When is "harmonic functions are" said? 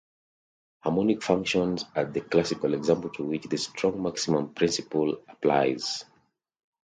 0.79-2.05